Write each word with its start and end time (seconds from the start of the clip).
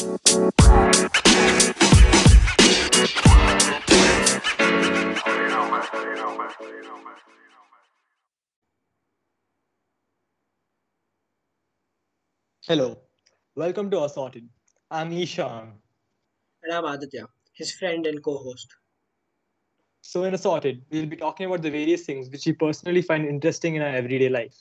Hello, 0.00 0.16
welcome 13.54 13.90
to 13.90 14.04
Assorted. 14.04 14.48
I'm 14.90 15.12
Ishan. 15.12 15.72
And 16.62 16.72
I'm 16.72 16.86
Aditya, 16.86 17.26
his 17.52 17.74
friend 17.74 18.06
and 18.06 18.22
co 18.22 18.38
host. 18.38 18.74
So, 20.00 20.24
in 20.24 20.32
Assorted, 20.32 20.82
we'll 20.90 21.04
be 21.04 21.16
talking 21.16 21.44
about 21.44 21.60
the 21.60 21.70
various 21.70 22.06
things 22.06 22.30
which 22.30 22.46
we 22.46 22.54
personally 22.54 23.02
find 23.02 23.26
interesting 23.26 23.74
in 23.74 23.82
our 23.82 23.88
everyday 23.88 24.30
life. 24.30 24.56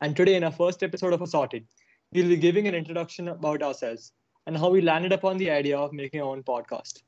And 0.00 0.16
today, 0.16 0.36
in 0.36 0.44
our 0.44 0.52
first 0.52 0.82
episode 0.82 1.12
of 1.12 1.20
Assorted, 1.20 1.66
we'll 2.14 2.28
be 2.28 2.38
giving 2.38 2.66
an 2.66 2.74
introduction 2.74 3.28
about 3.28 3.62
ourselves 3.62 4.14
and 4.46 4.56
how 4.56 4.70
we 4.70 4.80
landed 4.80 5.12
upon 5.12 5.38
the 5.38 5.50
idea 5.50 5.78
of 5.78 5.92
making 5.92 6.20
our 6.20 6.28
own 6.28 6.42
podcast. 6.42 7.02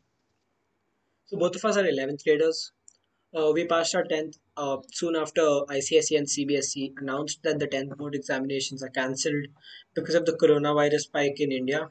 So, 1.26 1.38
both 1.38 1.56
of 1.56 1.64
us 1.64 1.76
are 1.76 1.86
11th 1.86 2.24
graders. 2.24 2.72
Uh, 3.34 3.50
we 3.54 3.66
passed 3.66 3.94
our 3.94 4.04
10th 4.04 4.38
uh, 4.56 4.76
soon 4.92 5.16
after 5.16 5.40
ICSE 5.40 6.18
and 6.18 6.26
CBSE 6.26 6.92
announced 6.98 7.42
that 7.44 7.58
the 7.58 7.66
10th 7.66 7.96
board 7.96 8.14
examinations 8.14 8.82
are 8.82 8.90
cancelled 8.90 9.46
because 9.94 10.14
of 10.14 10.26
the 10.26 10.32
coronavirus 10.34 11.00
spike 11.00 11.40
in 11.40 11.50
India. 11.50 11.90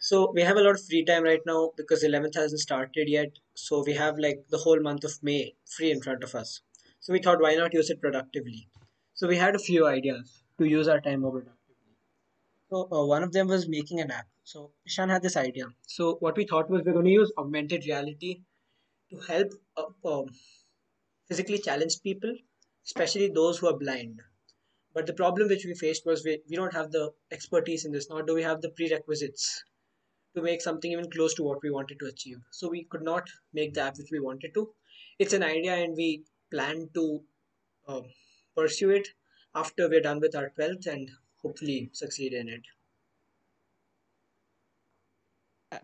So 0.00 0.32
we 0.32 0.42
have 0.42 0.56
a 0.56 0.60
lot 0.60 0.76
of 0.76 0.84
free 0.84 1.04
time 1.04 1.22
right 1.24 1.40
now 1.46 1.72
because 1.76 2.02
11th 2.02 2.34
hasn't 2.34 2.60
started 2.60 3.08
yet. 3.08 3.38
So 3.54 3.84
we 3.84 3.94
have 3.94 4.18
like 4.18 4.44
the 4.48 4.58
whole 4.58 4.80
month 4.80 5.04
of 5.04 5.22
May 5.22 5.54
free 5.66 5.90
in 5.90 6.00
front 6.00 6.24
of 6.24 6.34
us. 6.34 6.60
So 7.00 7.12
we 7.12 7.20
thought, 7.20 7.40
why 7.40 7.54
not 7.54 7.74
use 7.74 7.90
it 7.90 8.00
productively? 8.00 8.68
So 9.14 9.28
we 9.28 9.36
had 9.36 9.54
a 9.54 9.60
few 9.60 9.86
ideas 9.86 10.42
to 10.58 10.64
use 10.66 10.88
our 10.88 11.00
time 11.00 11.20
more 11.20 11.32
productively. 11.32 11.57
So 12.70 12.88
uh, 12.92 13.04
one 13.06 13.22
of 13.22 13.32
them 13.32 13.48
was 13.48 13.68
making 13.68 14.00
an 14.00 14.10
app. 14.10 14.26
So 14.44 14.72
Ishan 14.86 15.08
had 15.08 15.22
this 15.22 15.36
idea. 15.36 15.66
So 15.86 16.16
what 16.20 16.36
we 16.36 16.44
thought 16.44 16.68
was 16.68 16.82
we're 16.84 16.92
going 16.92 17.06
to 17.06 17.10
use 17.10 17.32
augmented 17.38 17.84
reality 17.86 18.42
to 19.10 19.18
help 19.20 19.52
uh, 19.76 19.84
um, 20.04 20.26
physically 21.28 21.58
challenged 21.58 22.02
people, 22.02 22.34
especially 22.84 23.28
those 23.28 23.58
who 23.58 23.68
are 23.68 23.78
blind. 23.78 24.20
But 24.92 25.06
the 25.06 25.14
problem 25.14 25.48
which 25.48 25.64
we 25.64 25.74
faced 25.74 26.04
was 26.04 26.24
we, 26.24 26.42
we 26.48 26.56
don't 26.56 26.74
have 26.74 26.90
the 26.90 27.12
expertise 27.30 27.84
in 27.84 27.92
this, 27.92 28.08
nor 28.10 28.22
do 28.22 28.34
we 28.34 28.42
have 28.42 28.60
the 28.60 28.70
prerequisites 28.70 29.62
to 30.34 30.42
make 30.42 30.60
something 30.60 30.92
even 30.92 31.10
close 31.10 31.34
to 31.34 31.42
what 31.42 31.62
we 31.62 31.70
wanted 31.70 31.98
to 32.00 32.06
achieve. 32.06 32.38
So 32.50 32.68
we 32.68 32.84
could 32.84 33.02
not 33.02 33.28
make 33.54 33.74
the 33.74 33.82
app 33.82 33.96
which 33.96 34.10
we 34.12 34.20
wanted 34.20 34.52
to. 34.54 34.70
It's 35.18 35.32
an 35.32 35.42
idea, 35.42 35.74
and 35.74 35.96
we 35.96 36.24
plan 36.50 36.88
to 36.94 37.20
uh, 37.86 38.00
pursue 38.54 38.90
it 38.90 39.08
after 39.54 39.88
we're 39.88 40.00
done 40.00 40.20
with 40.20 40.34
our 40.36 40.52
12th 40.58 40.86
and 40.86 41.10
hopefully 41.42 41.90
succeed 41.92 42.32
in 42.32 42.48
it. 42.48 42.62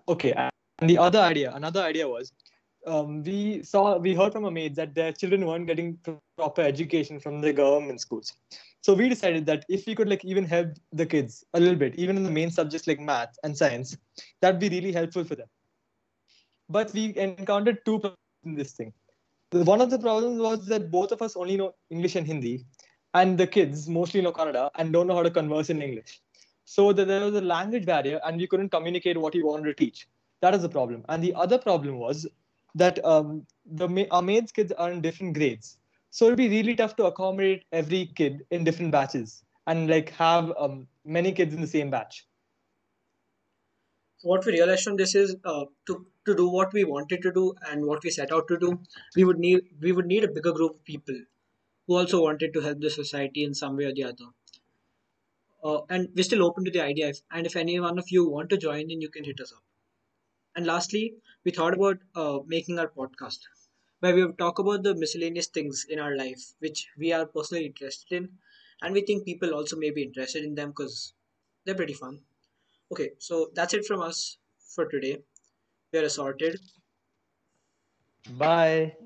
Okay, 0.08 0.32
and 0.32 0.90
the 0.90 0.98
other 0.98 1.20
idea, 1.20 1.52
another 1.54 1.82
idea 1.82 2.08
was 2.08 2.32
um, 2.86 3.22
we 3.22 3.62
saw 3.62 3.98
we 3.98 4.14
heard 4.14 4.32
from 4.32 4.44
our 4.44 4.50
mates 4.50 4.76
that 4.76 4.94
their 4.94 5.12
children 5.12 5.46
weren't 5.46 5.66
getting 5.66 5.98
proper 6.36 6.62
education 6.62 7.18
from 7.20 7.40
the 7.40 7.52
government 7.52 8.00
schools. 8.00 8.34
So 8.82 8.92
we 8.94 9.08
decided 9.08 9.46
that 9.46 9.64
if 9.68 9.86
we 9.86 9.94
could 9.94 10.08
like 10.08 10.24
even 10.24 10.44
help 10.44 10.68
the 10.92 11.06
kids 11.06 11.44
a 11.54 11.60
little 11.60 11.76
bit 11.76 11.94
even 11.96 12.16
in 12.16 12.22
the 12.22 12.30
main 12.30 12.50
subjects 12.50 12.86
like 12.86 13.00
math 13.00 13.34
and 13.42 13.56
science 13.56 13.96
that'd 14.40 14.60
be 14.60 14.68
really 14.68 14.92
helpful 14.92 15.24
for 15.24 15.36
them. 15.36 15.48
But 16.68 16.92
we 16.92 17.16
encountered 17.16 17.84
two 17.84 17.98
problems 17.98 18.18
in 18.44 18.54
this 18.54 18.72
thing. 18.72 18.92
One 19.52 19.80
of 19.80 19.90
the 19.90 19.98
problems 19.98 20.40
was 20.40 20.66
that 20.66 20.90
both 20.90 21.12
of 21.12 21.22
us 21.22 21.36
only 21.36 21.56
know 21.56 21.74
english 21.90 22.16
and 22.16 22.26
hindi 22.26 22.66
and 23.14 23.38
the 23.38 23.46
kids 23.46 23.88
mostly 23.88 24.20
know 24.20 24.32
Kannada, 24.32 24.70
and 24.76 24.92
don't 24.92 25.06
know 25.06 25.14
how 25.14 25.22
to 25.22 25.30
converse 25.30 25.70
in 25.70 25.80
english. 25.80 26.20
So 26.64 26.92
there 26.92 27.20
was 27.20 27.34
a 27.34 27.40
language 27.40 27.86
barrier 27.86 28.20
and 28.24 28.38
we 28.38 28.46
couldn't 28.46 28.70
communicate 28.70 29.18
what 29.18 29.34
we 29.34 29.42
wanted 29.42 29.64
to 29.64 29.74
teach. 29.74 30.08
That 30.40 30.54
is 30.54 30.62
the 30.62 30.68
problem. 30.68 31.04
And 31.08 31.22
the 31.22 31.34
other 31.34 31.58
problem 31.58 31.98
was 31.98 32.26
that 32.74 33.04
um, 33.04 33.46
the 33.66 34.08
our 34.10 34.22
mates 34.22 34.50
kids 34.50 34.72
are 34.72 34.90
in 34.90 35.00
different 35.00 35.34
grades. 35.34 35.78
So 36.10 36.26
it'd 36.26 36.38
be 36.38 36.48
really 36.48 36.74
tough 36.74 36.96
to 36.96 37.04
accommodate 37.06 37.64
every 37.72 38.06
kid 38.16 38.46
in 38.50 38.64
different 38.64 38.92
batches 38.92 39.44
and 39.66 39.88
like 39.88 40.10
have 40.10 40.52
um, 40.58 40.86
many 41.04 41.32
kids 41.32 41.54
in 41.54 41.60
the 41.60 41.66
same 41.66 41.90
batch. 41.90 42.26
What 44.22 44.44
we 44.46 44.52
realized 44.52 44.84
from 44.84 44.96
this 44.96 45.14
is 45.14 45.36
uh, 45.44 45.66
to 45.86 46.06
to 46.26 46.34
do 46.34 46.48
what 46.48 46.72
we 46.72 46.84
wanted 46.84 47.20
to 47.22 47.32
do 47.32 47.54
and 47.70 47.84
what 47.84 48.02
we 48.02 48.10
set 48.10 48.32
out 48.32 48.48
to 48.48 48.58
do 48.58 48.80
we 49.16 49.24
would 49.24 49.38
need 49.38 49.60
we 49.80 49.92
would 49.92 50.06
need 50.06 50.24
a 50.24 50.28
bigger 50.28 50.52
group 50.52 50.76
of 50.76 50.84
people 50.84 51.16
who 51.86 51.96
also 51.96 52.22
wanted 52.22 52.52
to 52.52 52.60
help 52.60 52.80
the 52.80 52.90
society 52.90 53.44
in 53.44 53.54
some 53.54 53.76
way 53.76 53.84
or 53.86 53.94
the 53.94 54.04
other 54.04 54.26
uh, 55.62 55.82
and 55.88 56.10
we're 56.14 56.22
still 56.22 56.44
open 56.44 56.64
to 56.64 56.70
the 56.70 56.80
idea 56.80 57.08
if, 57.08 57.20
and 57.30 57.46
if 57.46 57.56
any 57.56 57.78
one 57.80 57.98
of 57.98 58.10
you 58.10 58.28
want 58.28 58.50
to 58.50 58.56
join 58.56 58.90
in 58.90 59.00
you 59.00 59.08
can 59.10 59.24
hit 59.24 59.40
us 59.40 59.52
up 59.52 59.62
and 60.56 60.66
lastly, 60.66 61.16
we 61.44 61.50
thought 61.52 61.74
about 61.74 61.98
uh, 62.16 62.40
making 62.46 62.78
our 62.78 62.88
podcast 62.88 63.40
where 64.00 64.14
we 64.16 64.32
talk 64.34 64.58
about 64.60 64.82
the 64.84 64.94
miscellaneous 64.94 65.48
things 65.48 65.86
in 65.88 65.98
our 66.00 66.16
life 66.16 66.54
which 66.60 66.88
we 66.98 67.12
are 67.12 67.26
personally 67.26 67.66
interested 67.66 68.16
in 68.16 68.38
and 68.82 68.94
we 68.94 69.02
think 69.02 69.24
people 69.26 69.54
also 69.54 69.76
may 69.76 69.90
be 69.90 70.02
interested 70.04 70.44
in 70.44 70.54
them 70.56 70.70
because 70.70 71.14
they're 71.64 71.74
pretty 71.76 71.94
fun. 71.94 72.24
Okay, 72.92 73.12
so 73.18 73.50
that's 73.54 73.74
it 73.74 73.86
from 73.86 74.00
us 74.02 74.38
for 74.58 74.86
today. 74.88 75.24
We 75.92 76.00
are 76.00 76.04
assorted. 76.04 76.60
Bye. 78.38 78.96